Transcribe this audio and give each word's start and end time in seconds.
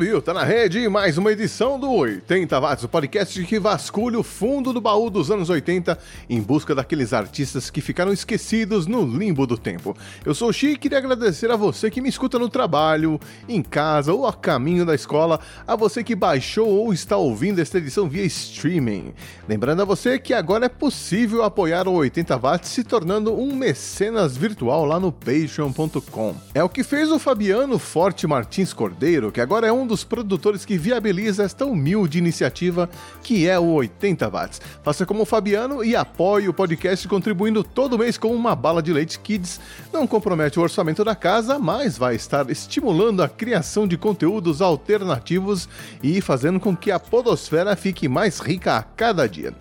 Subiu, 0.00 0.22
tá 0.22 0.32
na 0.32 0.44
rede 0.44 0.88
mais 0.88 1.18
uma 1.18 1.30
edição 1.30 1.78
do 1.78 1.92
80 1.92 2.58
Watts, 2.58 2.84
o 2.84 2.88
podcast 2.88 3.44
que 3.44 3.60
vasculha 3.60 4.18
o 4.18 4.22
fundo 4.22 4.72
do 4.72 4.80
baú 4.80 5.10
dos 5.10 5.30
anos 5.30 5.50
80 5.50 5.98
em 6.26 6.40
busca 6.40 6.74
daqueles 6.74 7.12
artistas 7.12 7.68
que 7.68 7.82
ficaram 7.82 8.10
esquecidos 8.10 8.86
no 8.86 9.04
limbo 9.04 9.46
do 9.46 9.58
tempo. 9.58 9.94
Eu 10.24 10.34
sou 10.34 10.48
o 10.48 10.52
Chi 10.54 10.68
e 10.68 10.78
queria 10.78 10.96
agradecer 10.96 11.50
a 11.50 11.56
você 11.56 11.90
que 11.90 12.00
me 12.00 12.08
escuta 12.08 12.38
no 12.38 12.48
trabalho, 12.48 13.20
em 13.46 13.60
casa 13.60 14.14
ou 14.14 14.26
a 14.26 14.32
caminho 14.32 14.86
da 14.86 14.94
escola, 14.94 15.38
a 15.66 15.76
você 15.76 16.02
que 16.02 16.14
baixou 16.14 16.66
ou 16.66 16.94
está 16.94 17.18
ouvindo 17.18 17.58
esta 17.58 17.76
edição 17.76 18.08
via 18.08 18.24
streaming. 18.24 19.12
Lembrando 19.46 19.82
a 19.82 19.84
você 19.84 20.18
que 20.18 20.32
agora 20.32 20.64
é 20.64 20.70
possível 20.70 21.44
apoiar 21.44 21.86
o 21.86 21.92
80 21.92 22.38
Watts 22.38 22.70
se 22.70 22.84
tornando 22.84 23.38
um 23.38 23.54
mecenas 23.54 24.34
virtual 24.34 24.86
lá 24.86 24.98
no 24.98 25.12
patreon.com. 25.12 26.36
É 26.54 26.64
o 26.64 26.70
que 26.70 26.82
fez 26.82 27.12
o 27.12 27.18
Fabiano 27.18 27.78
Forte 27.78 28.26
Martins 28.26 28.72
Cordeiro, 28.72 29.30
que 29.30 29.42
agora 29.42 29.66
é 29.66 29.72
um 29.72 29.89
dos 29.90 30.04
produtores 30.04 30.64
que 30.64 30.78
viabiliza 30.78 31.42
esta 31.42 31.66
humilde 31.66 32.16
iniciativa 32.16 32.88
que 33.24 33.48
é 33.48 33.58
o 33.58 33.72
80 33.72 34.28
Watts. 34.28 34.60
Faça 34.84 35.04
como 35.04 35.22
o 35.22 35.26
Fabiano 35.26 35.84
e 35.84 35.96
apoie 35.96 36.48
o 36.48 36.54
podcast 36.54 37.06
contribuindo 37.08 37.64
todo 37.64 37.98
mês 37.98 38.16
com 38.16 38.32
uma 38.32 38.54
bala 38.54 38.80
de 38.80 38.92
leite 38.92 39.18
Kids. 39.18 39.60
Não 39.92 40.06
compromete 40.06 40.58
o 40.60 40.62
orçamento 40.62 41.04
da 41.04 41.16
casa, 41.16 41.58
mas 41.58 41.98
vai 41.98 42.14
estar 42.14 42.48
estimulando 42.50 43.20
a 43.20 43.28
criação 43.28 43.86
de 43.86 43.98
conteúdos 43.98 44.62
alternativos 44.62 45.68
e 46.02 46.20
fazendo 46.20 46.60
com 46.60 46.76
que 46.76 46.92
a 46.92 47.00
podosfera 47.00 47.74
fique 47.74 48.08
mais 48.08 48.38
rica 48.38 48.76
a 48.76 48.82
cada 48.82 49.28
dia. 49.28 49.52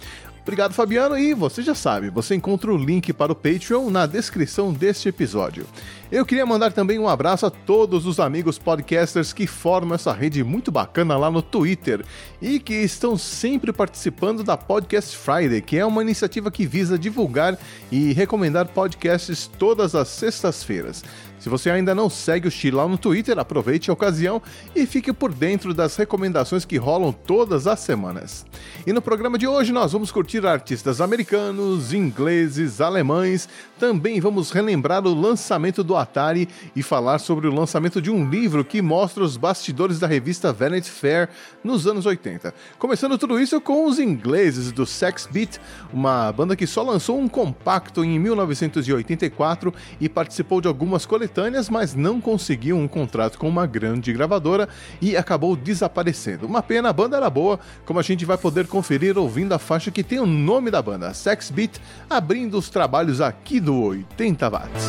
Obrigado, 0.50 0.74
Fabiano, 0.74 1.16
e 1.16 1.36
você 1.36 1.62
já 1.62 1.76
sabe, 1.76 2.10
você 2.10 2.34
encontra 2.34 2.74
o 2.74 2.76
link 2.76 3.14
para 3.14 3.32
o 3.32 3.36
Patreon 3.36 3.92
na 3.92 4.08
descrição 4.08 4.74
deste 4.74 5.08
episódio. 5.08 5.64
Eu 6.12 6.26
queria 6.26 6.44
mandar 6.44 6.74
também 6.74 6.98
um 6.98 7.08
abraço 7.08 7.46
a 7.46 7.52
todos 7.52 8.08
os 8.08 8.20
amigos 8.20 8.58
podcasters 8.58 9.32
que 9.32 9.46
formam 9.46 9.94
essa 9.94 10.12
rede 10.12 10.44
muito 10.44 10.72
bacana 10.72 11.16
lá 11.16 11.30
no 11.30 11.44
Twitter 11.44 12.04
e 12.42 12.60
que 12.60 12.74
estão 12.74 13.16
sempre 13.16 13.72
participando 13.72 14.44
da 14.44 14.58
Podcast 14.58 15.16
Friday, 15.16 15.62
que 15.62 15.78
é 15.78 15.86
uma 15.86 16.02
iniciativa 16.02 16.50
que 16.50 16.66
visa 16.66 16.98
divulgar 16.98 17.56
e 17.92 18.12
recomendar 18.12 18.70
podcasts 18.70 19.46
todas 19.46 19.94
as 19.94 20.08
sextas-feiras. 20.08 21.04
Se 21.40 21.48
você 21.48 21.70
ainda 21.70 21.96
não 21.96 22.10
segue 22.10 22.50
o 22.50 22.52
Chilão 22.52 22.90
no 22.90 22.98
Twitter, 22.98 23.40
aproveite 23.40 23.90
a 23.90 23.94
ocasião 23.94 24.42
e 24.76 24.86
fique 24.86 25.14
por 25.14 25.34
dentro 25.34 25.74
das 25.74 25.96
recomendações 25.96 26.66
que 26.66 26.76
rolam 26.76 27.14
todas 27.14 27.66
as 27.66 27.80
semanas. 27.80 28.46
E 28.86 28.92
no 28.92 29.02
programa 29.02 29.38
de 29.38 29.48
hoje 29.48 29.72
nós 29.72 29.94
vamos 29.94 30.12
curtir 30.12 30.46
artistas 30.46 31.00
americanos, 31.00 31.94
ingleses, 31.94 32.82
alemães, 32.82 33.48
também 33.80 34.20
vamos 34.20 34.52
relembrar 34.52 35.08
o 35.08 35.14
lançamento 35.14 35.82
do 35.82 35.96
Atari 35.96 36.50
e 36.76 36.84
falar 36.84 37.20
sobre 37.20 37.48
o 37.48 37.56
lançamento 37.56 38.02
de 38.02 38.12
um 38.12 38.30
livro 38.30 38.66
que 38.66 38.82
mostra 38.82 39.24
os 39.24 39.38
bastidores 39.38 39.98
da 39.98 40.08
revista 40.08 40.52
Vanity 40.52 40.92
Fair 40.92 41.30
nos 41.64 41.88
anos 41.88 42.06
80. 42.06 42.54
Começando 42.78 43.18
tudo 43.18 43.40
isso 43.40 43.62
com 43.62 43.86
os 43.86 43.98
ingleses 43.98 44.74
do 44.74 44.86
Sex 44.86 45.26
Beat, 45.32 45.58
uma 45.94 46.34
banda 46.34 46.54
que 46.58 46.68
só 46.68 46.84
lançou 46.84 47.18
um 47.18 47.30
compacto 47.30 48.04
em 48.04 48.20
1984 48.20 49.74
e 50.02 50.10
participou 50.10 50.60
de 50.60 50.68
algumas 50.68 51.06
coletâneas 51.06 51.29
coletâneas, 51.30 51.70
mas 51.70 51.94
não 51.94 52.20
conseguiu 52.20 52.78
um 52.78 52.88
contrato 52.88 53.38
com 53.38 53.48
uma 53.48 53.66
grande 53.66 54.12
gravadora 54.12 54.68
e 55.00 55.16
acabou 55.16 55.56
desaparecendo. 55.56 56.46
Uma 56.46 56.62
pena, 56.62 56.90
a 56.90 56.94
banda 56.94 57.16
era 57.18 57.30
boa, 57.30 57.60
como 57.86 58.00
a 58.00 58.04
gente 58.04 58.26
vai 58.26 58.38
poder 58.38 58.68
conferir 58.68 59.18
ouvindo 59.18 59.54
a 59.54 59.60
faixa 59.60 59.92
que 59.92 60.04
tem 60.04 60.20
o 60.20 60.26
nome 60.26 60.72
da 60.72 60.82
banda, 60.82 61.14
Sex 61.14 61.52
Beat, 61.52 61.78
abrindo 62.10 62.58
os 62.58 62.70
trabalhos 62.70 63.22
aqui 63.22 63.60
do 63.60 63.80
80 63.80 64.50
Watts. 64.50 64.86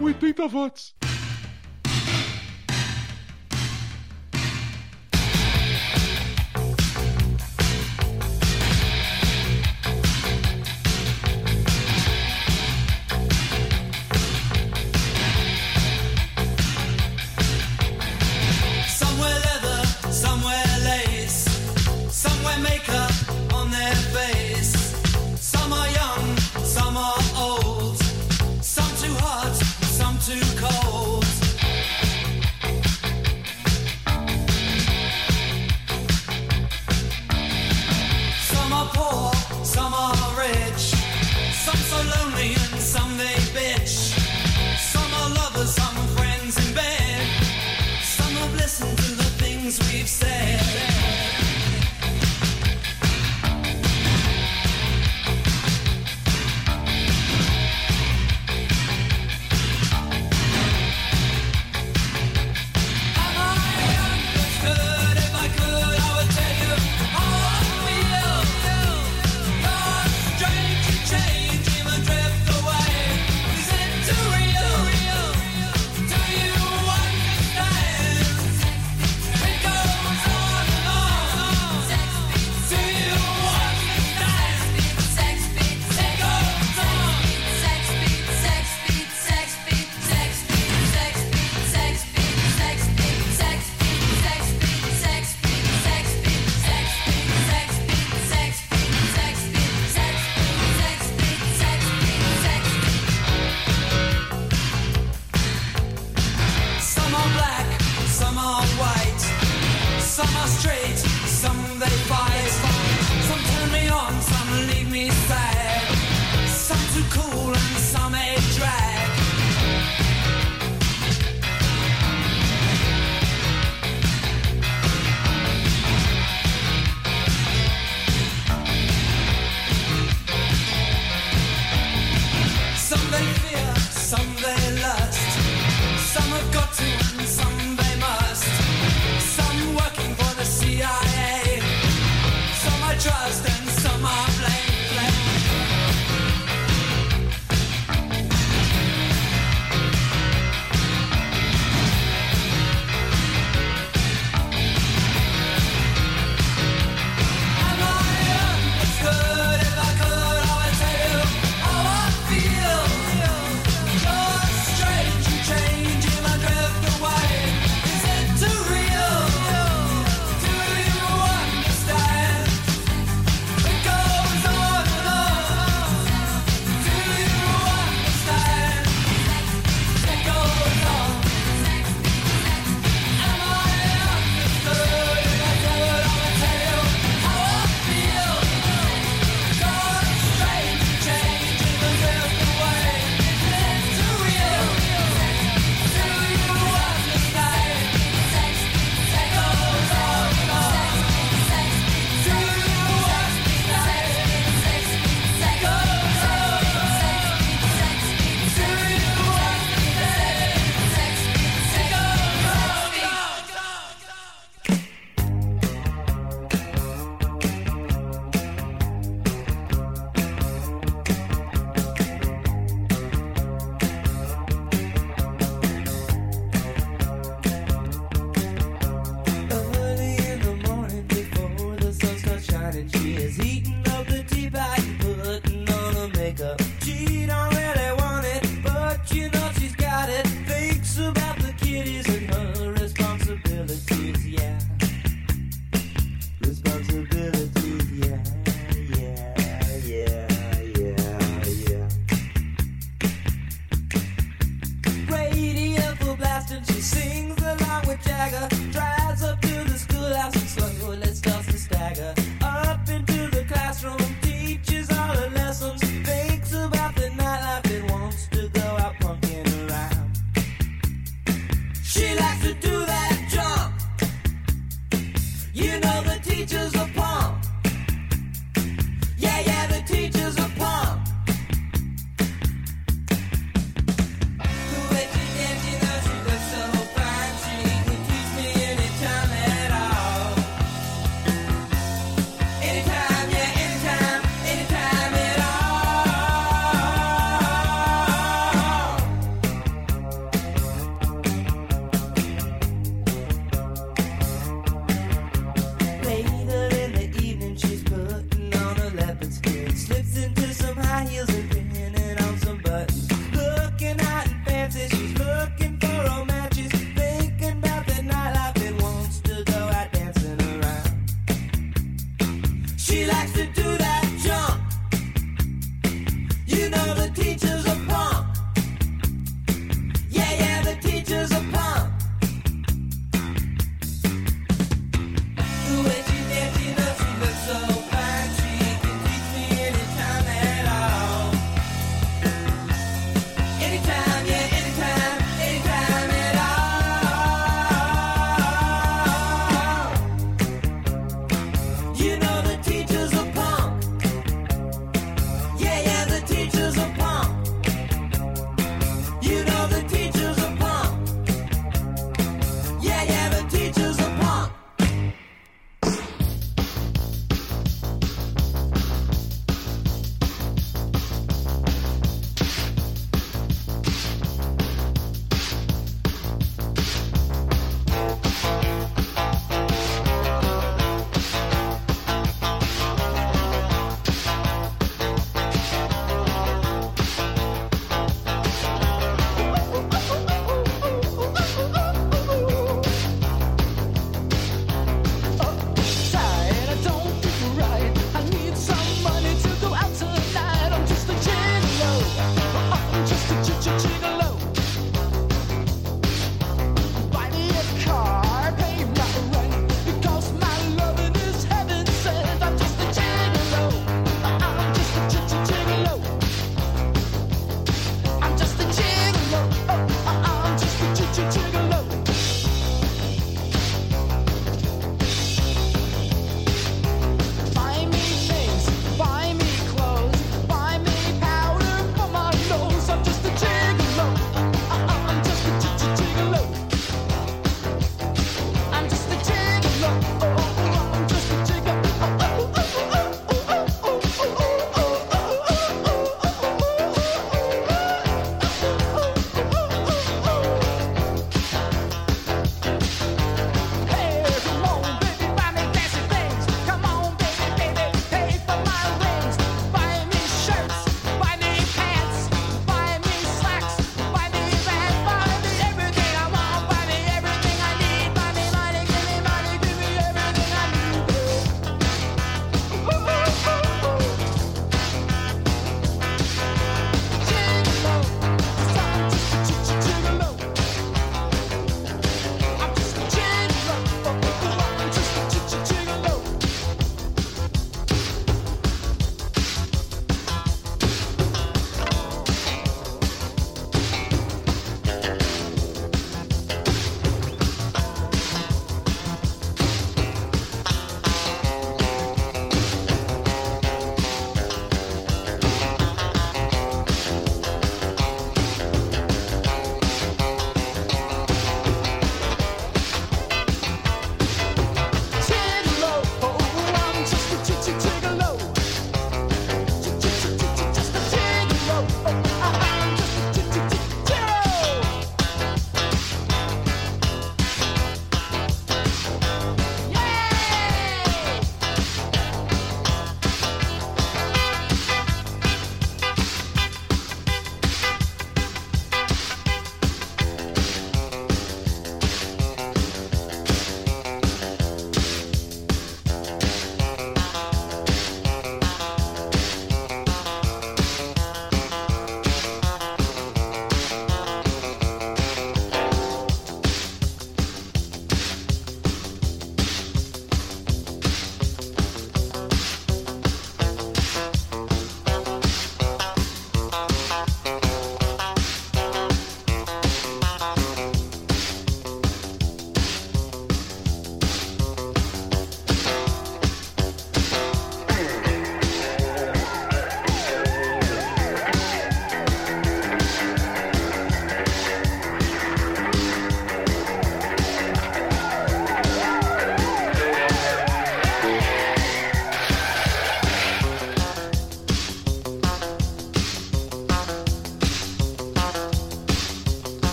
80 0.00 0.48
Watts. 0.48 1.03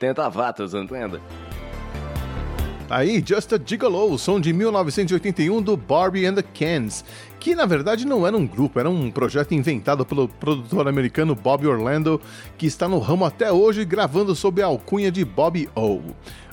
80 0.00 0.28
watts, 0.30 0.74
entende? 0.74 1.20
Aí, 2.88 3.22
Just 3.24 3.52
a 3.52 3.60
Gigolo, 3.64 4.18
som 4.18 4.40
de 4.40 4.52
1981 4.52 5.62
do 5.62 5.76
Barbie 5.76 6.26
and 6.26 6.34
the 6.34 6.42
Cans, 6.42 7.04
que 7.38 7.54
na 7.54 7.64
verdade 7.64 8.04
não 8.04 8.26
era 8.26 8.36
um 8.36 8.44
grupo, 8.44 8.80
era 8.80 8.90
um 8.90 9.12
projeto 9.12 9.52
inventado 9.52 10.04
pelo 10.04 10.26
produtor 10.26 10.88
americano 10.88 11.36
Bob 11.36 11.66
Orlando, 11.68 12.20
que 12.58 12.66
está 12.66 12.88
no 12.88 12.98
ramo 12.98 13.24
até 13.24 13.52
hoje 13.52 13.84
gravando 13.84 14.34
sob 14.34 14.60
a 14.60 14.66
alcunha 14.66 15.12
de 15.12 15.24
Bobby 15.24 15.68
O. 15.76 16.00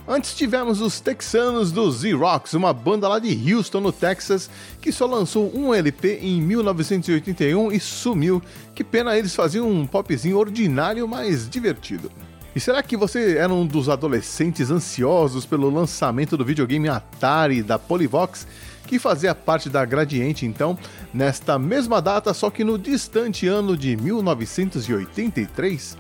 Antes 0.07 0.35
tivemos 0.35 0.79
os 0.79 0.99
texanos 0.99 1.71
do 1.71 1.91
Z-Rocks, 1.91 2.53
uma 2.53 2.71
banda 2.71 3.09
lá 3.09 3.17
de 3.17 3.53
Houston, 3.53 3.81
no 3.81 3.91
Texas, 3.91 4.49
que 4.79 4.91
só 4.91 5.05
lançou 5.05 5.51
um 5.53 5.73
LP 5.73 6.19
em 6.21 6.39
1981 6.39 7.71
e 7.71 7.79
sumiu. 7.79 8.41
Que 8.75 8.83
pena, 8.83 9.17
eles 9.17 9.35
faziam 9.35 9.67
um 9.69 9.85
popzinho 9.87 10.37
ordinário, 10.37 11.05
mas 11.07 11.49
divertido. 11.49 12.09
E 12.57 12.59
será 12.59 12.81
que 12.81 12.97
você 12.97 13.37
era 13.37 13.53
um 13.53 13.67
dos 13.67 13.87
adolescentes 13.87 14.71
ansiosos 14.71 15.45
pelo 15.45 15.69
lançamento 15.69 16.35
do 16.35 16.43
videogame 16.43 16.89
Atari 16.89 17.61
da 17.61 17.77
Polivox, 17.77 18.47
que 18.87 18.97
fazia 18.97 19.35
parte 19.35 19.69
da 19.69 19.85
Gradiente 19.85 20.43
então, 20.43 20.75
nesta 21.13 21.59
mesma 21.59 22.01
data, 22.01 22.33
só 22.33 22.49
que 22.49 22.63
no 22.63 22.79
distante 22.79 23.45
ano 23.45 23.77
de 23.77 23.95
1983? 23.95 25.95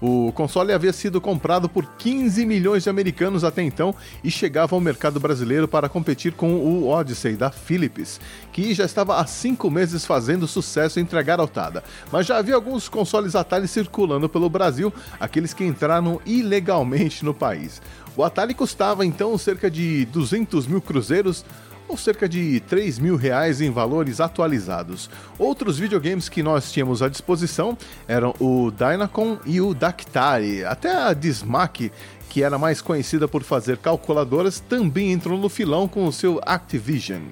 O 0.00 0.30
console 0.32 0.72
havia 0.72 0.92
sido 0.92 1.20
comprado 1.20 1.68
por 1.68 1.84
15 1.98 2.46
milhões 2.46 2.84
de 2.84 2.90
americanos 2.90 3.42
até 3.42 3.62
então 3.62 3.94
e 4.22 4.30
chegava 4.30 4.76
ao 4.76 4.80
mercado 4.80 5.18
brasileiro 5.18 5.66
para 5.66 5.88
competir 5.88 6.32
com 6.32 6.54
o 6.54 6.88
Odyssey 6.88 7.36
da 7.36 7.50
Philips, 7.50 8.20
que 8.52 8.72
já 8.74 8.84
estava 8.84 9.16
há 9.16 9.26
cinco 9.26 9.68
meses 9.68 10.06
fazendo 10.06 10.46
sucesso 10.46 11.00
entre 11.00 11.18
a 11.18 11.22
garotada. 11.22 11.82
Mas 12.12 12.26
já 12.26 12.36
havia 12.36 12.54
alguns 12.54 12.88
consoles 12.88 13.34
Atari 13.34 13.66
circulando 13.66 14.28
pelo 14.28 14.48
Brasil, 14.48 14.92
aqueles 15.18 15.52
que 15.52 15.64
entraram 15.64 16.20
ilegalmente 16.24 17.24
no 17.24 17.34
país. 17.34 17.82
O 18.16 18.22
Atari 18.22 18.54
custava 18.54 19.04
então 19.04 19.36
cerca 19.36 19.70
de 19.70 20.04
200 20.06 20.66
mil 20.66 20.80
cruzeiros, 20.80 21.44
ou 21.88 21.96
cerca 21.96 22.28
de 22.28 22.60
3 22.60 22.98
mil 22.98 23.16
reais 23.16 23.60
em 23.60 23.70
valores 23.70 24.20
atualizados. 24.20 25.08
Outros 25.38 25.78
videogames 25.78 26.28
que 26.28 26.42
nós 26.42 26.70
tínhamos 26.70 27.02
à 27.02 27.08
disposição 27.08 27.76
eram 28.06 28.34
o 28.38 28.70
Dynacon 28.70 29.38
e 29.46 29.60
o 29.60 29.72
Dactari. 29.72 30.64
Até 30.64 30.94
a 30.94 31.12
Dismac, 31.14 31.90
que 32.28 32.42
era 32.42 32.58
mais 32.58 32.82
conhecida 32.82 33.26
por 33.26 33.42
fazer 33.42 33.78
calculadoras, 33.78 34.60
também 34.60 35.12
entrou 35.12 35.38
no 35.38 35.48
filão 35.48 35.88
com 35.88 36.06
o 36.06 36.12
seu 36.12 36.40
Activision. 36.44 37.22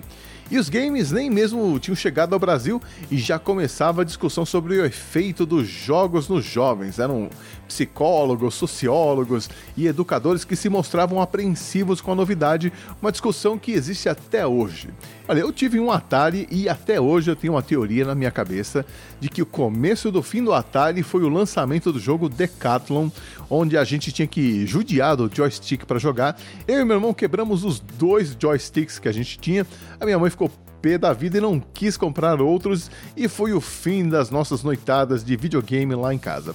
E 0.49 0.59
os 0.59 0.69
games 0.69 1.11
nem 1.11 1.29
mesmo 1.29 1.77
tinham 1.81 1.97
chegado 1.97 2.33
ao 2.33 2.39
Brasil 2.39 2.81
e 3.11 3.19
já 3.19 3.37
começava 3.37 4.03
a 4.03 4.05
discussão 4.05 4.47
sobre 4.47 4.79
o 4.79 4.85
efeito 4.85 5.45
dos 5.45 5.67
jogos 5.67 6.29
nos 6.29 6.45
jovens. 6.45 7.01
Eram 7.01 7.29
psicólogos, 7.67 8.55
sociólogos 8.55 9.49
e 9.77 9.87
educadores 9.87 10.45
que 10.45 10.57
se 10.57 10.69
mostravam 10.69 11.21
apreensivos 11.21 12.01
com 12.01 12.13
a 12.13 12.15
novidade, 12.15 12.73
uma 13.01 13.13
discussão 13.13 13.59
que 13.59 13.73
existe 13.73 14.09
até 14.09 14.47
hoje. 14.47 14.89
Olha, 15.29 15.41
eu 15.41 15.53
tive 15.53 15.81
um 15.81 15.91
Atari 15.91 16.47
e 16.51 16.69
até 16.69 17.01
hoje 17.01 17.31
eu 17.31 17.37
tenho 17.37 17.55
uma 17.55 17.63
teoria 17.63 18.05
na 18.05 18.15
minha 18.15 18.31
cabeça 18.31 18.87
de 19.21 19.29
que 19.29 19.43
o 19.43 19.47
começo 19.47 20.11
do 20.11 20.23
fim 20.23 20.43
do 20.43 20.53
Atari 20.53 21.03
foi 21.03 21.23
o 21.23 21.29
lançamento 21.29 21.93
do 21.93 21.99
jogo 21.99 22.29
Decathlon, 22.29 23.09
onde 23.51 23.77
a 23.77 23.85
gente 23.85 24.13
tinha 24.13 24.29
que 24.29 24.67
judiar 24.67 25.17
do 25.17 25.31
joystick 25.33 25.85
para 25.85 25.99
jogar. 25.99 26.39
Eu 26.67 26.81
e 26.81 26.85
meu 26.85 26.97
irmão 26.97 27.13
quebramos 27.13 27.65
os 27.65 27.81
dois 27.81 28.37
joysticks 28.39 28.99
que 28.99 29.09
a 29.09 29.13
gente 29.13 29.39
tinha. 29.39 29.67
A 30.01 30.05
minha 30.05 30.19
mãe 30.19 30.31
ficou 30.31 30.51
pé 30.81 30.97
da 30.97 31.13
vida 31.13 31.39
e 31.39 31.41
não 31.41 31.59
quis 31.59 31.97
comprar 31.97 32.41
outros, 32.41 32.91
e 33.17 33.27
foi 33.27 33.53
o 33.53 33.61
fim 33.61 34.09
das 34.09 34.31
nossas 34.31 34.63
noitadas 34.63 35.25
de 35.25 35.37
videogame 35.37 35.95
lá 35.97 36.15
em 36.15 36.19
casa. 36.19 36.55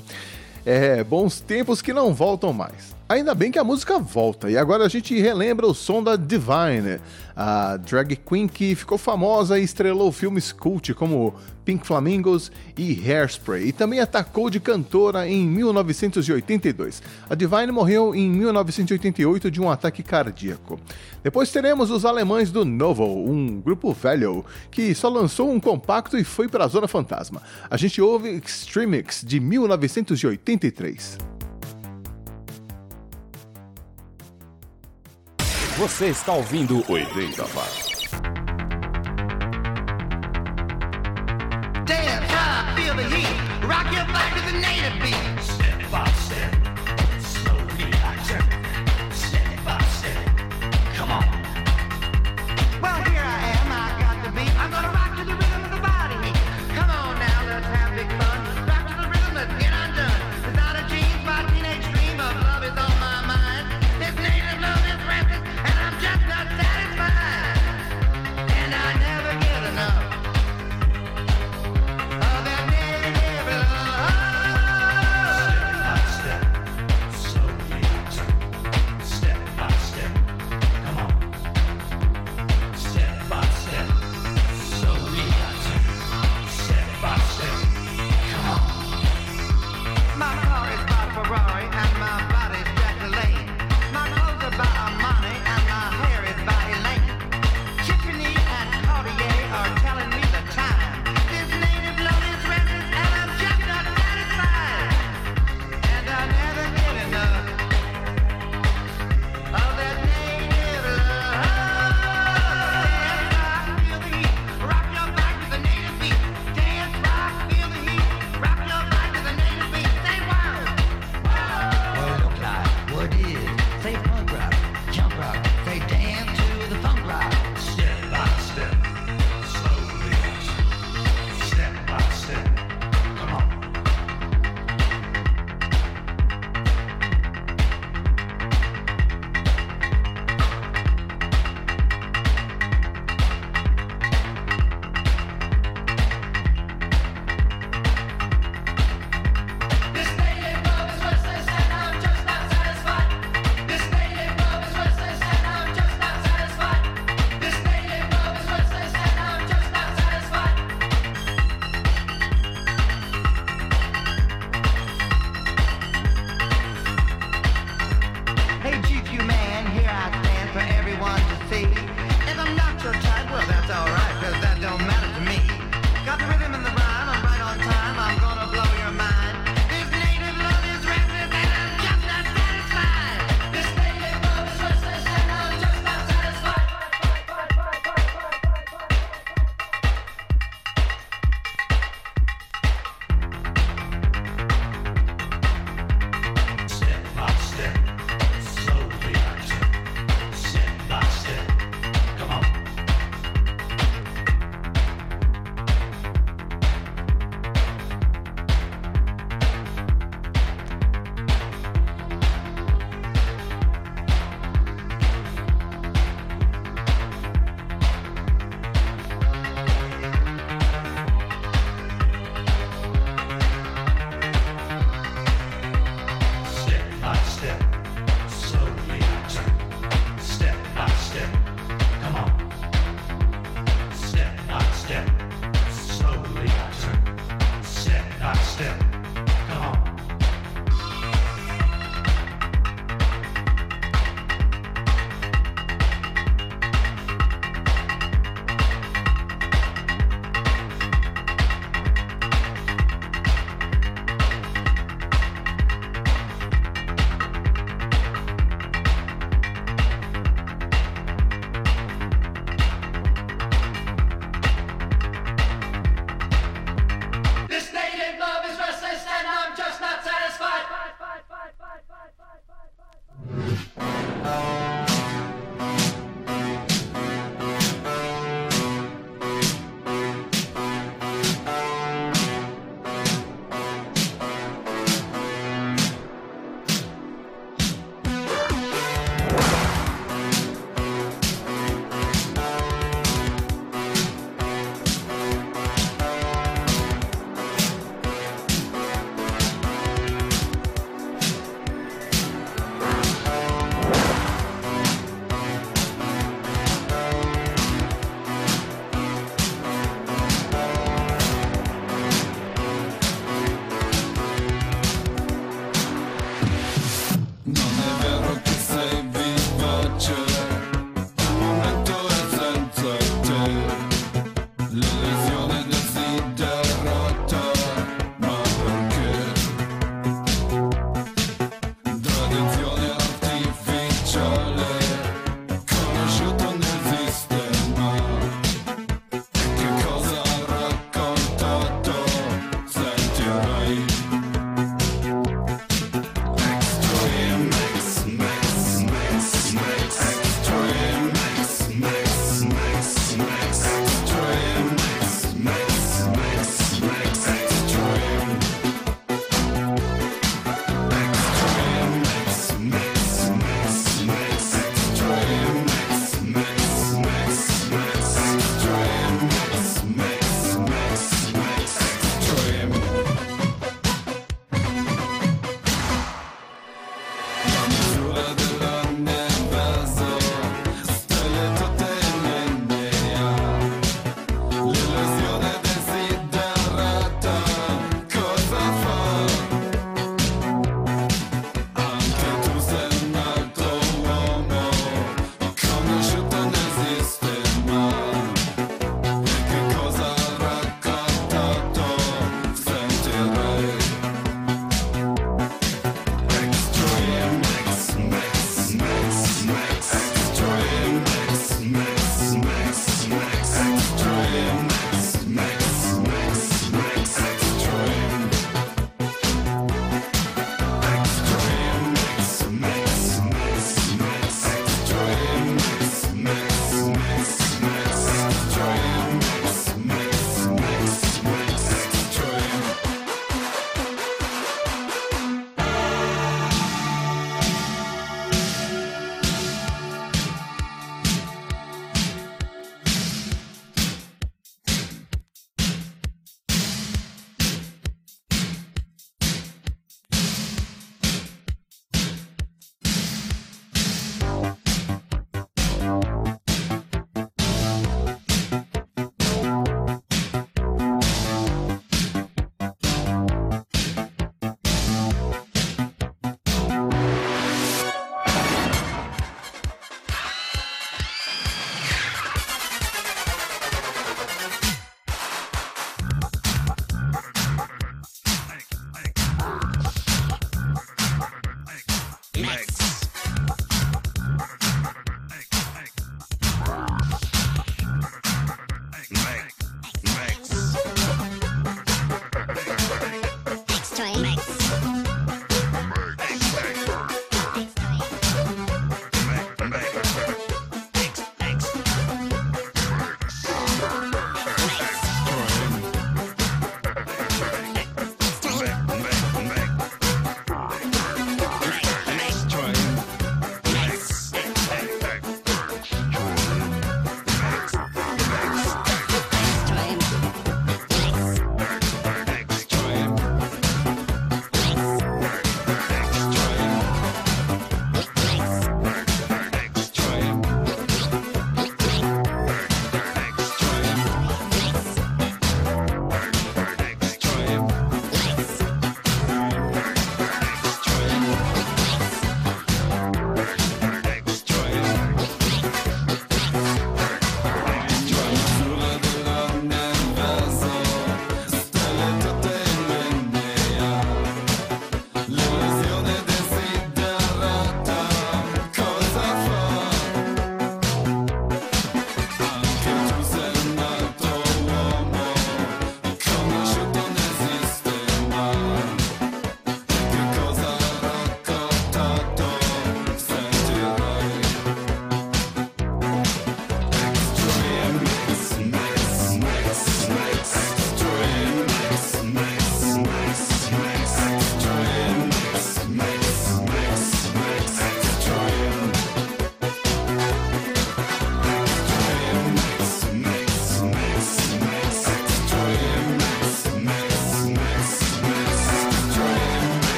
É, 0.65 1.03
bons 1.03 1.39
tempos 1.39 1.81
que 1.81 1.93
não 1.93 2.13
voltam 2.13 2.53
mais. 2.53 2.95
Ainda 3.09 3.35
bem 3.35 3.51
que 3.51 3.59
a 3.59 3.63
música 3.63 3.99
volta, 3.99 4.49
e 4.49 4.57
agora 4.57 4.85
a 4.85 4.87
gente 4.87 5.19
relembra 5.19 5.67
o 5.67 5.73
som 5.73 6.01
da 6.01 6.15
Divine, 6.15 6.99
a 7.43 7.77
drag 7.77 8.17
queen 8.17 8.47
que 8.47 8.75
ficou 8.75 8.99
famosa 8.99 9.57
e 9.57 9.63
estrelou 9.63 10.11
filmes 10.11 10.51
cult 10.51 10.93
como 10.93 11.33
Pink 11.65 11.87
Flamingos 11.87 12.51
e 12.77 12.93
Hairspray, 12.93 13.69
e 13.69 13.71
também 13.71 13.99
atacou 13.99 14.47
de 14.47 14.59
cantora 14.59 15.27
em 15.27 15.47
1982. 15.47 17.01
A 17.27 17.33
Divine 17.33 17.71
morreu 17.71 18.13
em 18.13 18.29
1988 18.29 19.49
de 19.49 19.59
um 19.59 19.71
ataque 19.71 20.03
cardíaco. 20.03 20.79
Depois 21.23 21.51
teremos 21.51 21.89
os 21.89 22.05
alemães 22.05 22.51
do 22.51 22.63
Novo, 22.63 23.05
um 23.05 23.59
grupo 23.59 23.91
velho 23.91 24.45
que 24.69 24.93
só 24.93 25.09
lançou 25.09 25.49
um 25.49 25.59
compacto 25.59 26.19
e 26.19 26.23
foi 26.23 26.47
para 26.47 26.65
a 26.65 26.67
Zona 26.67 26.87
Fantasma. 26.87 27.41
A 27.71 27.75
gente 27.75 27.99
ouve 27.99 28.29
Extremix 28.29 29.23
de 29.25 29.39
1983. 29.39 31.40
Você 35.77 36.07
está 36.07 36.33
ouvindo 36.33 36.83
80 36.87 37.43
watts. 37.55 38.11
Dance, 41.85 42.27
high, 42.29 42.75
feel 42.75 42.95
the 42.95 43.03
heat. 43.03 43.35
Rock 43.65 43.91
your 43.91 44.05
body 44.05 44.35
to 44.35 44.51
the 44.51 44.59
native 44.59 44.99
beat. 45.01 45.41
Step 45.41 45.89
by 45.89 46.11
step, 46.11 46.50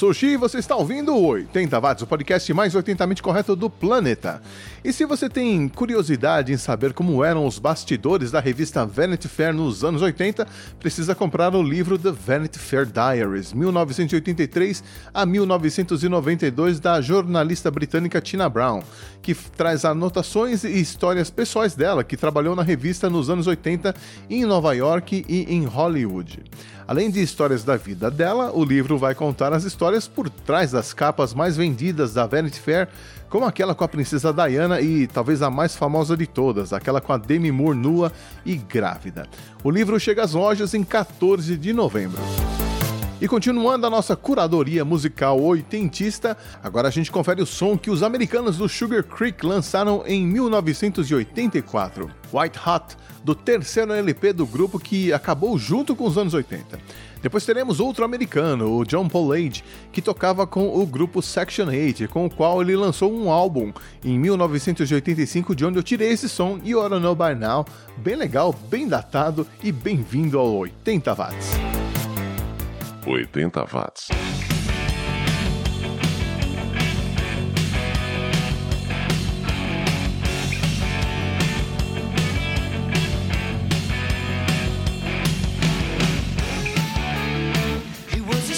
sou 0.00 0.08
o 0.08 0.14
Xi 0.14 0.28
e 0.28 0.36
você 0.38 0.56
está 0.56 0.74
ouvindo 0.74 1.14
o 1.14 1.26
80 1.26 1.78
Watts, 1.78 2.02
o 2.02 2.06
podcast 2.06 2.54
mais 2.54 2.74
80mente 2.74 3.20
correto 3.20 3.54
do 3.54 3.68
planeta. 3.68 4.40
E 4.82 4.94
se 4.94 5.04
você 5.04 5.28
tem 5.28 5.68
curiosidade 5.68 6.54
em 6.54 6.56
saber 6.56 6.94
como 6.94 7.22
eram 7.22 7.46
os 7.46 7.58
bastidores 7.58 8.30
da 8.30 8.40
revista 8.40 8.86
Vanity 8.86 9.28
Fair 9.28 9.52
nos 9.52 9.84
anos 9.84 10.00
80, 10.00 10.46
precisa 10.78 11.14
comprar 11.14 11.54
o 11.54 11.62
livro 11.62 11.98
The 11.98 12.12
Vanity 12.12 12.58
Fair 12.58 12.86
Diaries, 12.86 13.52
1983 13.52 14.82
a 15.12 15.26
1992, 15.26 16.80
da 16.80 16.98
jornalista 17.02 17.70
britânica 17.70 18.22
Tina 18.22 18.48
Brown, 18.48 18.82
que 19.20 19.34
traz 19.34 19.84
anotações 19.84 20.64
e 20.64 20.80
histórias 20.80 21.28
pessoais 21.28 21.74
dela, 21.74 22.02
que 22.02 22.16
trabalhou 22.16 22.56
na 22.56 22.62
revista 22.62 23.10
nos 23.10 23.28
anos 23.28 23.46
80 23.46 23.94
em 24.30 24.46
Nova 24.46 24.72
York 24.72 25.26
e 25.28 25.42
em 25.54 25.66
Hollywood. 25.66 26.42
Além 26.90 27.08
de 27.08 27.22
histórias 27.22 27.62
da 27.62 27.76
vida 27.76 28.10
dela, 28.10 28.50
o 28.52 28.64
livro 28.64 28.98
vai 28.98 29.14
contar 29.14 29.52
as 29.52 29.62
histórias 29.62 30.08
por 30.08 30.28
trás 30.28 30.72
das 30.72 30.92
capas 30.92 31.32
mais 31.32 31.56
vendidas 31.56 32.12
da 32.12 32.26
Vanity 32.26 32.58
Fair, 32.58 32.88
como 33.28 33.44
aquela 33.44 33.76
com 33.76 33.84
a 33.84 33.88
princesa 33.88 34.32
Diana 34.32 34.80
e 34.80 35.06
talvez 35.06 35.40
a 35.40 35.48
mais 35.48 35.76
famosa 35.76 36.16
de 36.16 36.26
todas, 36.26 36.72
aquela 36.72 37.00
com 37.00 37.12
a 37.12 37.16
Demi 37.16 37.52
Moore 37.52 37.78
nua 37.78 38.12
e 38.44 38.56
grávida. 38.56 39.28
O 39.62 39.70
livro 39.70 40.00
chega 40.00 40.24
às 40.24 40.32
lojas 40.32 40.74
em 40.74 40.82
14 40.82 41.56
de 41.56 41.72
novembro. 41.72 42.20
E 43.20 43.28
continuando 43.28 43.86
a 43.86 43.90
nossa 43.90 44.16
curadoria 44.16 44.82
musical 44.82 45.38
oitentista, 45.42 46.34
agora 46.62 46.88
a 46.88 46.90
gente 46.90 47.12
confere 47.12 47.42
o 47.42 47.46
som 47.46 47.76
que 47.76 47.90
os 47.90 48.02
americanos 48.02 48.56
do 48.56 48.66
Sugar 48.66 49.04
Creek 49.04 49.44
lançaram 49.44 50.02
em 50.06 50.26
1984, 50.26 52.10
White 52.32 52.58
Hot, 52.66 52.96
do 53.22 53.34
terceiro 53.34 53.92
LP 53.92 54.32
do 54.32 54.46
grupo 54.46 54.78
que 54.78 55.12
acabou 55.12 55.58
junto 55.58 55.94
com 55.94 56.06
os 56.06 56.16
anos 56.16 56.32
80. 56.32 56.78
Depois 57.20 57.44
teremos 57.44 57.78
outro 57.78 58.06
americano, 58.06 58.78
o 58.78 58.86
John 58.86 59.06
Paulage, 59.06 59.62
que 59.92 60.00
tocava 60.00 60.46
com 60.46 60.80
o 60.80 60.86
grupo 60.86 61.20
Section 61.20 61.66
8, 61.68 62.08
com 62.08 62.24
o 62.24 62.30
qual 62.30 62.62
ele 62.62 62.74
lançou 62.74 63.12
um 63.12 63.30
álbum 63.30 63.70
em 64.02 64.18
1985, 64.18 65.54
de 65.54 65.66
onde 65.66 65.78
eu 65.78 65.82
tirei 65.82 66.08
esse 66.08 66.26
som, 66.26 66.58
You 66.64 66.80
Oughta 66.80 66.98
Know 66.98 67.14
By 67.14 67.34
Now, 67.38 67.66
bem 67.98 68.16
legal, 68.16 68.54
bem 68.70 68.88
datado 68.88 69.46
e 69.62 69.70
bem-vindo 69.70 70.38
ao 70.38 70.54
80 70.54 71.14
watts. 71.14 71.89
80 73.06 73.50
watts. 73.72 74.10
He 88.08 88.20
was 88.20 88.50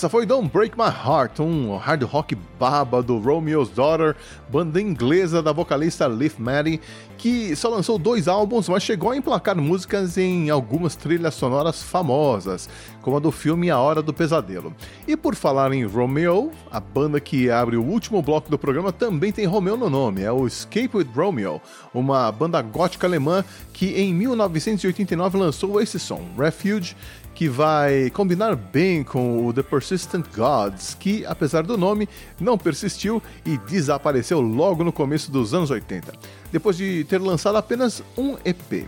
Essa 0.00 0.08
foi 0.08 0.24
Don't 0.24 0.48
Break 0.50 0.78
My 0.78 0.86
Heart, 0.86 1.40
um 1.40 1.76
hard 1.76 2.04
rock 2.04 2.34
baba 2.58 3.02
do 3.02 3.18
Romeo's 3.18 3.68
Daughter, 3.68 4.16
banda 4.48 4.80
inglesa 4.80 5.42
da 5.42 5.52
vocalista 5.52 6.08
Liv 6.08 6.38
Maddie, 6.38 6.80
que 7.18 7.54
só 7.54 7.68
lançou 7.68 7.98
dois 7.98 8.26
álbuns, 8.26 8.66
mas 8.66 8.82
chegou 8.82 9.10
a 9.10 9.16
emplacar 9.18 9.54
músicas 9.54 10.16
em 10.16 10.48
algumas 10.48 10.96
trilhas 10.96 11.34
sonoras 11.34 11.82
famosas, 11.82 12.66
como 13.02 13.18
a 13.18 13.20
do 13.20 13.30
filme 13.30 13.70
A 13.70 13.78
Hora 13.78 14.00
do 14.00 14.14
Pesadelo. 14.14 14.74
E 15.06 15.14
por 15.18 15.34
falar 15.34 15.70
em 15.70 15.84
Romeo, 15.84 16.50
a 16.72 16.80
banda 16.80 17.20
que 17.20 17.50
abre 17.50 17.76
o 17.76 17.84
último 17.84 18.22
bloco 18.22 18.50
do 18.50 18.58
programa 18.58 18.90
também 18.92 19.30
tem 19.30 19.44
Romeo 19.44 19.76
no 19.76 19.90
nome, 19.90 20.22
é 20.22 20.32
o 20.32 20.46
Escape 20.46 20.96
with 20.96 21.08
Romeo, 21.14 21.60
uma 21.92 22.32
banda 22.32 22.62
gótica 22.62 23.06
alemã 23.06 23.44
que 23.74 24.00
em 24.00 24.14
1989 24.14 25.36
lançou 25.36 25.78
esse 25.78 25.98
som, 25.98 26.22
Refuge, 26.38 26.96
que 27.40 27.48
vai 27.48 28.10
combinar 28.10 28.54
bem 28.54 29.02
com 29.02 29.46
o 29.46 29.50
The 29.50 29.62
Persistent 29.62 30.26
Gods, 30.36 30.94
que, 31.00 31.24
apesar 31.24 31.62
do 31.62 31.78
nome, 31.78 32.06
não 32.38 32.58
persistiu 32.58 33.22
e 33.46 33.56
desapareceu 33.56 34.42
logo 34.42 34.84
no 34.84 34.92
começo 34.92 35.32
dos 35.32 35.54
anos 35.54 35.70
80, 35.70 36.12
depois 36.52 36.76
de 36.76 37.02
ter 37.04 37.18
lançado 37.18 37.56
apenas 37.56 38.02
um 38.14 38.36
EP. 38.44 38.86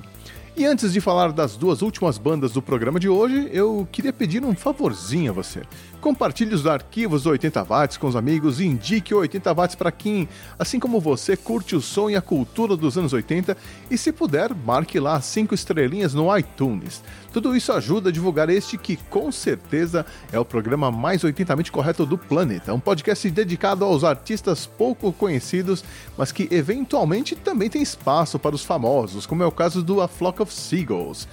E 0.54 0.66
antes 0.66 0.92
de 0.92 1.00
falar 1.00 1.32
das 1.32 1.56
duas 1.56 1.80
últimas 1.80 2.18
bandas 2.18 2.52
do 2.52 2.60
programa 2.60 3.00
de 3.00 3.08
hoje, 3.08 3.48
eu 3.54 3.88
queria 3.90 4.12
pedir 4.12 4.44
um 4.44 4.54
favorzinho 4.54 5.32
a 5.32 5.34
você. 5.34 5.62
Compartilhe 5.98 6.54
os 6.54 6.66
arquivos 6.66 7.22
do 7.22 7.30
80 7.30 7.64
watts 7.64 7.96
com 7.96 8.06
os 8.06 8.14
amigos 8.14 8.60
e 8.60 8.66
indique 8.66 9.14
o 9.14 9.18
80 9.20 9.54
watts 9.54 9.74
para 9.74 9.90
quem, 9.90 10.28
assim 10.58 10.78
como 10.78 11.00
você, 11.00 11.38
curte 11.38 11.74
o 11.74 11.80
som 11.80 12.10
e 12.10 12.16
a 12.16 12.20
cultura 12.20 12.76
dos 12.76 12.98
anos 12.98 13.14
80 13.14 13.56
e, 13.90 13.96
se 13.96 14.12
puder, 14.12 14.54
marque 14.54 15.00
lá 15.00 15.18
cinco 15.22 15.54
estrelinhas 15.54 16.12
no 16.12 16.36
iTunes. 16.36 17.02
Tudo 17.32 17.56
isso 17.56 17.72
ajuda 17.72 18.10
a 18.10 18.12
divulgar 18.12 18.50
este 18.50 18.76
que, 18.76 18.96
com 18.96 19.32
certeza, 19.32 20.04
é 20.30 20.38
o 20.38 20.44
programa 20.44 20.90
mais 20.90 21.22
80mente 21.22 21.70
correto 21.70 22.04
do 22.04 22.18
planeta. 22.18 22.74
Um 22.74 22.80
podcast 22.80 23.30
dedicado 23.30 23.84
aos 23.84 24.04
artistas 24.04 24.66
pouco 24.66 25.12
conhecidos, 25.12 25.82
mas 26.16 26.30
que 26.30 26.48
eventualmente 26.50 27.34
também 27.34 27.70
tem 27.70 27.82
espaço 27.82 28.38
para 28.38 28.54
os 28.54 28.64
famosos, 28.64 29.24
como 29.24 29.42
é 29.42 29.46
o 29.46 29.52
caso 29.52 29.82
do 29.82 30.00
A 30.02 30.08
Flock 30.08 30.42
of 30.42 30.52
Seagulls. 30.52 31.26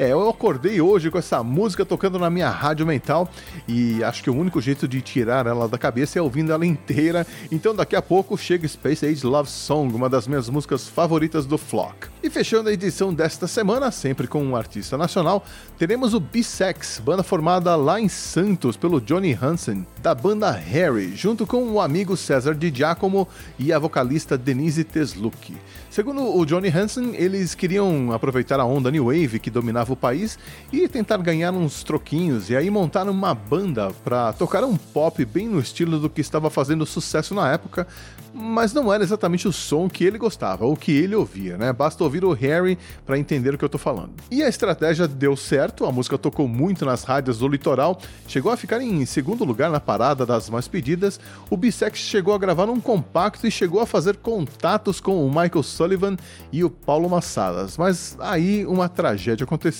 É, 0.00 0.12
eu 0.12 0.30
acordei 0.30 0.80
hoje 0.80 1.10
com 1.10 1.18
essa 1.18 1.42
música 1.42 1.84
tocando 1.84 2.18
na 2.18 2.30
minha 2.30 2.48
rádio 2.48 2.86
mental 2.86 3.28
e 3.68 4.02
acho 4.02 4.22
que 4.22 4.30
o 4.30 4.34
único 4.34 4.58
jeito 4.58 4.88
de 4.88 5.02
tirar 5.02 5.46
ela 5.46 5.68
da 5.68 5.76
cabeça 5.76 6.18
é 6.18 6.22
ouvindo 6.22 6.50
ela 6.52 6.64
inteira. 6.64 7.26
Então 7.52 7.74
daqui 7.74 7.94
a 7.94 8.00
pouco 8.00 8.34
chega 8.38 8.66
Space 8.66 9.04
Age 9.04 9.26
Love 9.26 9.50
Song, 9.50 9.94
uma 9.94 10.08
das 10.08 10.26
minhas 10.26 10.48
músicas 10.48 10.88
favoritas 10.88 11.44
do 11.44 11.58
Flock. 11.58 12.08
E 12.22 12.30
fechando 12.30 12.70
a 12.70 12.72
edição 12.72 13.12
desta 13.12 13.46
semana, 13.46 13.90
sempre 13.90 14.26
com 14.26 14.42
um 14.42 14.56
artista 14.56 14.96
nacional, 14.96 15.44
teremos 15.78 16.14
o 16.14 16.20
Bisex, 16.20 16.98
banda 17.04 17.22
formada 17.22 17.76
lá 17.76 18.00
em 18.00 18.08
Santos 18.08 18.78
pelo 18.78 19.02
Johnny 19.02 19.34
Hansen, 19.34 19.86
da 20.02 20.14
banda 20.14 20.50
Harry, 20.50 21.14
junto 21.14 21.46
com 21.46 21.72
o 21.72 21.78
amigo 21.78 22.16
César 22.16 22.54
Di 22.54 22.72
Giacomo 22.74 23.28
e 23.58 23.70
a 23.70 23.78
vocalista 23.78 24.38
Denise 24.38 24.82
Teslucchi. 24.82 25.58
Segundo 25.90 26.38
o 26.38 26.46
Johnny 26.46 26.68
Hansen, 26.68 27.14
eles 27.16 27.54
queriam 27.54 28.12
aproveitar 28.12 28.60
a 28.60 28.64
onda 28.64 28.90
New 28.90 29.06
Wave 29.06 29.38
que 29.38 29.50
dominava 29.50 29.89
o 29.92 29.96
país 29.96 30.38
e 30.72 30.88
tentar 30.88 31.18
ganhar 31.18 31.52
uns 31.52 31.82
troquinhos, 31.82 32.50
e 32.50 32.56
aí 32.56 32.70
montaram 32.70 33.12
uma 33.12 33.34
banda 33.34 33.90
para 34.04 34.32
tocar 34.32 34.64
um 34.64 34.76
pop 34.76 35.24
bem 35.24 35.48
no 35.48 35.60
estilo 35.60 35.98
do 35.98 36.10
que 36.10 36.20
estava 36.20 36.50
fazendo 36.50 36.86
sucesso 36.86 37.34
na 37.34 37.50
época, 37.52 37.86
mas 38.32 38.72
não 38.72 38.92
era 38.92 39.02
exatamente 39.02 39.48
o 39.48 39.52
som 39.52 39.88
que 39.88 40.04
ele 40.04 40.18
gostava, 40.18 40.64
ou 40.64 40.76
que 40.76 40.92
ele 40.92 41.14
ouvia, 41.14 41.56
né? 41.56 41.72
Basta 41.72 42.02
ouvir 42.04 42.24
o 42.24 42.32
Harry 42.32 42.78
para 43.04 43.18
entender 43.18 43.54
o 43.54 43.58
que 43.58 43.64
eu 43.64 43.68
tô 43.68 43.78
falando. 43.78 44.12
E 44.30 44.42
a 44.42 44.48
estratégia 44.48 45.08
deu 45.08 45.36
certo, 45.36 45.84
a 45.84 45.92
música 45.92 46.16
tocou 46.16 46.46
muito 46.46 46.84
nas 46.84 47.02
rádios 47.02 47.38
do 47.38 47.48
litoral, 47.48 48.00
chegou 48.26 48.52
a 48.52 48.56
ficar 48.56 48.80
em 48.80 49.04
segundo 49.04 49.44
lugar 49.44 49.70
na 49.70 49.80
parada 49.80 50.24
das 50.24 50.48
mais 50.48 50.68
pedidas. 50.68 51.18
O 51.48 51.56
Bisex 51.56 51.98
chegou 51.98 52.34
a 52.34 52.38
gravar 52.38 52.68
um 52.68 52.80
compacto 52.80 53.46
e 53.46 53.50
chegou 53.50 53.80
a 53.80 53.86
fazer 53.86 54.16
contatos 54.16 55.00
com 55.00 55.26
o 55.26 55.28
Michael 55.28 55.62
Sullivan 55.62 56.16
e 56.52 56.62
o 56.62 56.70
Paulo 56.70 57.08
Massadas, 57.08 57.76
mas 57.76 58.16
aí 58.20 58.64
uma 58.66 58.88
tragédia 58.88 59.44
aconteceu. 59.44 59.79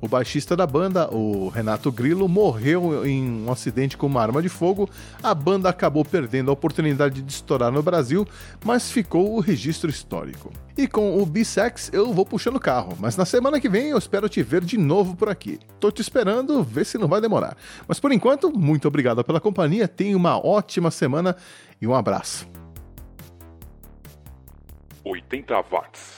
O 0.00 0.06
baixista 0.06 0.56
da 0.56 0.66
banda, 0.66 1.12
o 1.12 1.48
Renato 1.48 1.90
Grillo, 1.90 2.28
morreu 2.28 3.04
em 3.04 3.44
um 3.44 3.50
acidente 3.50 3.96
com 3.96 4.06
uma 4.06 4.22
arma 4.22 4.40
de 4.40 4.48
fogo. 4.48 4.88
A 5.22 5.34
banda 5.34 5.68
acabou 5.68 6.04
perdendo 6.04 6.50
a 6.50 6.54
oportunidade 6.54 7.20
de 7.20 7.32
estourar 7.32 7.72
no 7.72 7.82
Brasil, 7.82 8.26
mas 8.64 8.90
ficou 8.90 9.34
o 9.34 9.40
registro 9.40 9.90
histórico. 9.90 10.52
E 10.76 10.86
com 10.86 11.20
o 11.20 11.26
Bisex 11.26 11.90
eu 11.92 12.12
vou 12.12 12.24
puxando 12.24 12.56
o 12.56 12.60
carro, 12.60 12.96
mas 13.00 13.16
na 13.16 13.24
semana 13.24 13.60
que 13.60 13.68
vem 13.68 13.88
eu 13.88 13.98
espero 13.98 14.28
te 14.28 14.42
ver 14.42 14.62
de 14.64 14.78
novo 14.78 15.16
por 15.16 15.28
aqui. 15.28 15.58
Tô 15.80 15.90
te 15.90 16.00
esperando, 16.00 16.62
vê 16.62 16.84
se 16.84 16.96
não 16.96 17.08
vai 17.08 17.20
demorar. 17.20 17.56
Mas 17.86 17.98
por 17.98 18.12
enquanto, 18.12 18.56
muito 18.56 18.86
obrigado 18.86 19.24
pela 19.24 19.40
companhia, 19.40 19.88
tenha 19.88 20.16
uma 20.16 20.38
ótima 20.38 20.90
semana 20.92 21.36
e 21.80 21.86
um 21.86 21.94
abraço. 21.94 22.48
80 25.04 25.54
watts. 25.70 26.17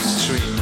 Stream 0.00 0.57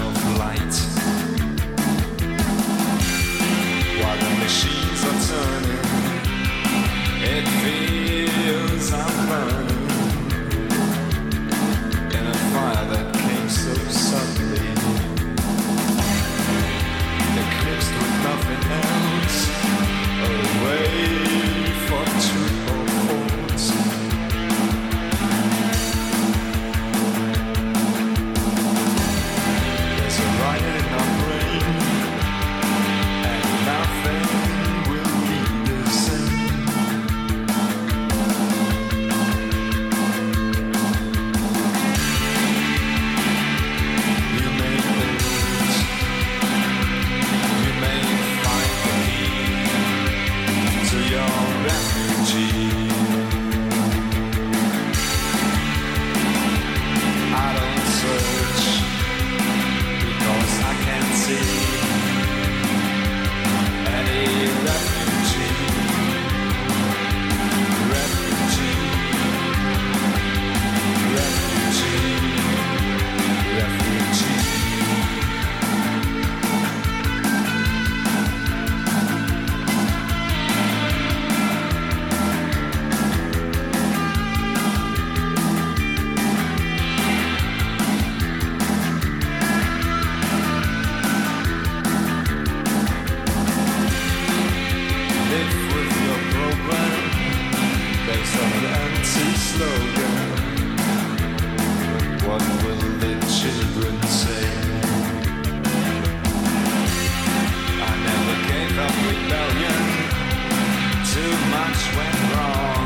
too 111.17 111.37
much 111.59 111.81
went 111.97 112.19
wrong. 112.31 112.85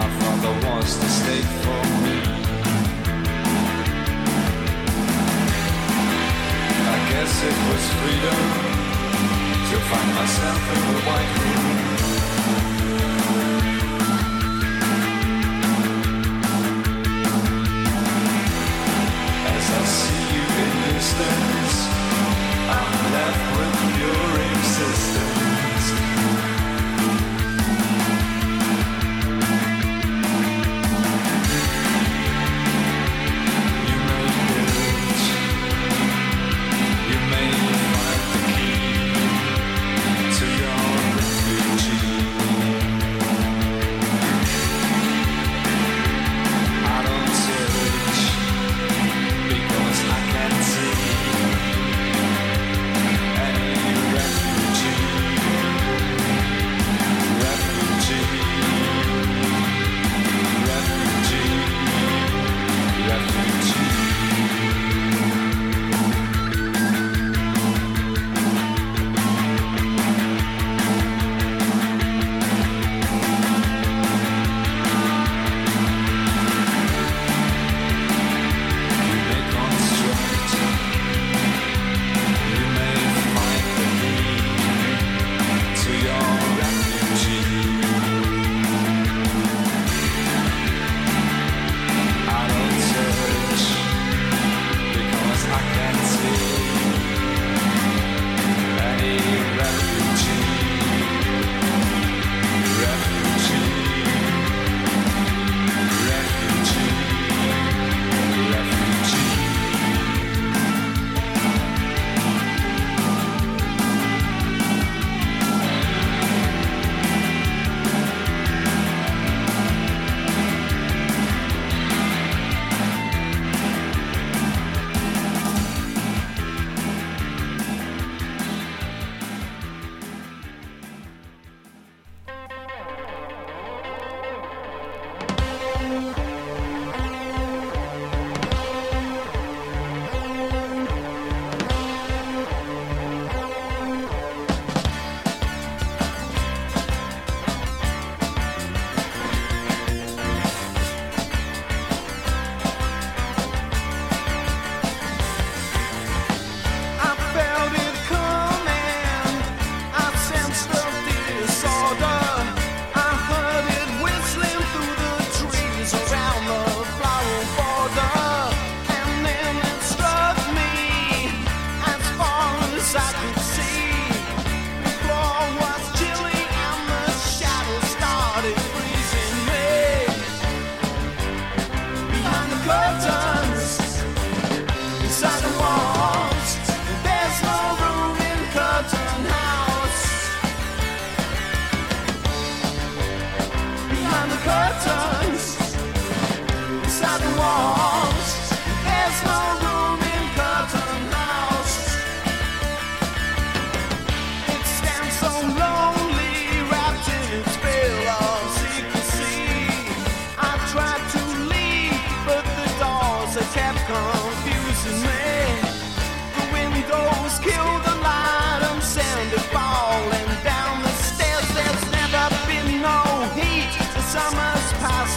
My 0.00 0.08
father 0.18 0.52
was 0.66 0.88
the 1.02 1.10
state 1.20 1.50
for 1.64 1.82
me. 2.04 2.18
I 6.94 6.98
guess 7.10 7.32
it 7.50 7.56
was 7.68 7.84
freedom 8.00 8.42
to 9.68 9.76
find 9.90 10.10
myself 10.20 10.62
in 10.74 10.82
the 10.94 11.00
white 11.08 11.32
room. 11.40 11.69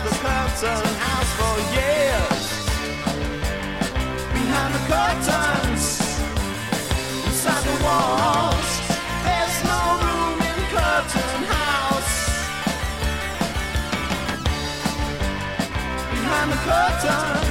the 0.03 0.09
curtain 0.09 0.95
house 0.99 1.31
for 1.39 1.55
years. 1.77 2.43
Behind 4.33 4.73
the 4.75 4.83
curtains, 4.91 5.83
inside 7.25 7.63
the 7.63 7.77
walls, 7.83 8.69
there's 9.23 9.57
no 9.63 9.79
room 10.03 10.37
in 10.49 10.59
curtain 10.75 11.43
house. 11.55 12.13
Behind 16.11 16.51
the 16.51 16.57
curtains. 16.67 17.42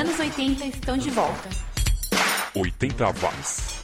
Anos 0.00 0.18
80 0.18 0.64
estão 0.64 0.96
de 0.96 1.10
volta. 1.10 1.50
80 2.54 3.04
watts. 3.20 3.80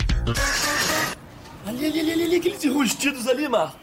Ali, 1.67 1.85
ali, 1.87 2.01
ali, 2.01 2.13
ali, 2.13 2.23
ali, 2.25 2.37
aqueles 2.37 2.65
enrustidos 2.65 3.29
ali, 3.29 3.47
Marco. 3.47 3.79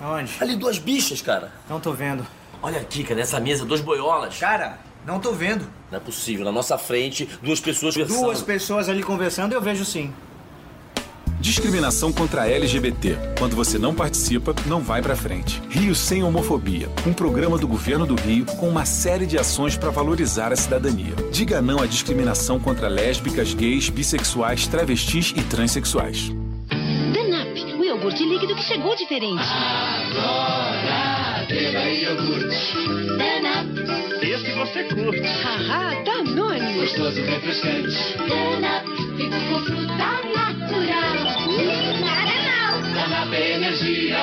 Onde? 0.00 0.32
Ali, 0.40 0.56
duas 0.56 0.78
bichas, 0.78 1.20
cara. 1.20 1.52
Não 1.68 1.78
tô 1.78 1.92
vendo. 1.92 2.26
Olha 2.62 2.80
aqui, 2.80 3.04
cara, 3.04 3.16
nessa 3.16 3.38
mesa, 3.38 3.66
dois 3.66 3.82
boiolas. 3.82 4.38
Cara, 4.38 4.78
não 5.04 5.20
tô 5.20 5.32
vendo. 5.32 5.68
Não 5.90 5.98
é 5.98 6.00
possível, 6.00 6.42
na 6.42 6.52
nossa 6.52 6.78
frente, 6.78 7.28
duas 7.42 7.60
pessoas 7.60 7.94
conversando. 7.94 8.22
Duas 8.22 8.40
pessoas 8.40 8.88
ali 8.88 9.02
conversando 9.02 9.52
eu 9.52 9.60
vejo 9.60 9.84
sim. 9.84 10.10
Discriminação 11.44 12.10
contra 12.10 12.44
a 12.44 12.48
LGBT. 12.48 13.18
Quando 13.38 13.54
você 13.54 13.76
não 13.76 13.94
participa, 13.94 14.54
não 14.64 14.80
vai 14.80 15.02
pra 15.02 15.14
frente. 15.14 15.60
Rio 15.68 15.94
Sem 15.94 16.24
Homofobia. 16.24 16.88
Um 17.06 17.12
programa 17.12 17.58
do 17.58 17.68
governo 17.68 18.06
do 18.06 18.14
Rio 18.14 18.46
com 18.46 18.66
uma 18.66 18.86
série 18.86 19.26
de 19.26 19.36
ações 19.36 19.76
para 19.76 19.90
valorizar 19.90 20.54
a 20.54 20.56
cidadania. 20.56 21.14
Diga 21.30 21.60
não 21.60 21.82
à 21.82 21.86
discriminação 21.86 22.58
contra 22.58 22.88
lésbicas, 22.88 23.52
gays, 23.52 23.90
bissexuais, 23.90 24.66
travestis 24.66 25.34
e 25.36 25.42
transexuais. 25.42 26.30
Danap, 27.12 27.54
o 27.78 27.84
iogurte 27.84 28.24
líquido 28.24 28.54
que 28.54 28.62
chegou 28.62 28.96
diferente. 28.96 29.42
Agora, 29.42 30.93
Nutella 31.64 31.88
e 31.88 32.02
iogurte. 32.02 32.56
Danap. 33.16 33.66
Esse 34.22 34.52
você 34.52 34.84
curte. 34.84 35.22
Haha, 35.22 35.94
tá 36.04 36.22
Danone. 36.22 36.74
Gostoso, 36.74 37.22
refrescante. 37.22 37.96
Danap. 38.28 38.86
Fico 39.16 39.40
com 39.48 39.60
fruta 39.64 39.96
natural. 39.96 41.16
Hum, 41.48 42.00
nada 42.00 42.36
mal. 42.44 42.74
Danap 42.94 43.32
é 43.32 43.38
tá 43.38 43.46
energia. 43.46 44.18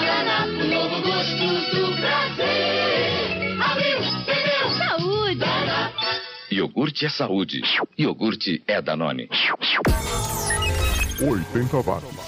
Danap, 0.00 0.48
o 0.48 0.64
novo 0.64 1.02
gosto 1.02 1.46
do 1.76 1.96
prazer. 2.00 3.60
Abriu, 3.60 4.00
bebeu. 4.24 4.70
Saúde. 4.78 5.40
Danap. 5.40 5.94
Iogurte 6.50 7.04
é 7.04 7.10
saúde. 7.10 7.62
Iogurte 7.98 8.62
é 8.66 8.80
Danone. 8.80 9.28
80 11.20 11.76
watts. 11.82 12.27